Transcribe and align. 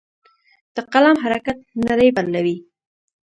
د 0.75 0.77
قلم 0.93 1.15
حرکت 1.23 1.57
نړۍ 1.87 2.09
بدلوي. 2.17 2.57